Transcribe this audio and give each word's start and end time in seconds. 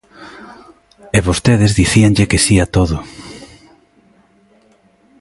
E 1.17 1.19
vostedes 1.27 1.71
dicíanlle 1.81 2.29
que 2.31 2.39
si 2.45 2.55
a 2.63 2.67
todo. 2.75 2.97